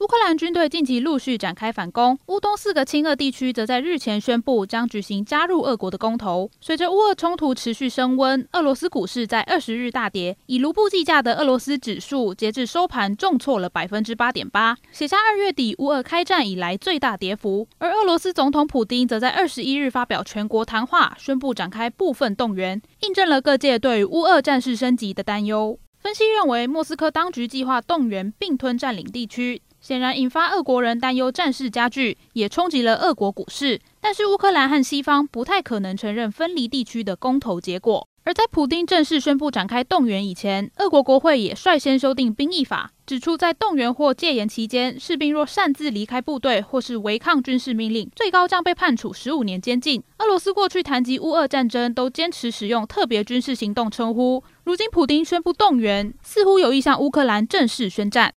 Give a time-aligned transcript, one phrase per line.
[0.00, 6.48] 乌克兰军队近期陆续展开反攻，乌东四个亲俄地区则在日前宣布将举行加入俄国的公投。
[6.60, 17.66] 随着乌俄冲突持续升温，俄罗斯股市在二十日大跌，以卢布计价的俄罗斯指数截至收盘重挫了百分之八点八，写下二月底乌俄开战以来最大跌幅。
[17.78, 25.76] 而俄罗斯总统普丁则在二十一日发表全国谈话，宣布展开部分动员，印证了各界对乌俄战事升级的担忧。
[26.00, 29.60] 分析认为，莫斯科当局计划动员并吞占领地区。
[29.80, 33.80] 显然引发俄国人担忧，战事加剧，也冲击了俄国股市。
[34.00, 38.06] 但是乌克兰和西方不太可能承认分离地区的公投结果。
[38.24, 50.02] 而在普丁正式宣布展开动员以前，俄国国会也率先修订兵役法，指出在动员或戒严期间，士兵若擅自离开部队或是违抗军事命令，最高将被判处十五年监禁。
[50.18, 54.44] 俄罗斯过去谈及乌俄战争，都坚持使用特别军事行动称呼。
[54.64, 58.26] 如今普丁宣布动员，似乎有意向乌克兰正式宣战。